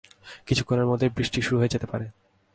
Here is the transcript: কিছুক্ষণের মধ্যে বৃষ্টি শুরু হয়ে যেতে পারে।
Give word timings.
কিছুক্ষণের 0.47 0.85
মধ্যে 0.85 1.07
বৃষ্টি 1.09 1.39
শুরু 1.41 1.57
হয়ে 1.59 1.73
যেতে 1.73 1.85
পারে। 1.85 2.05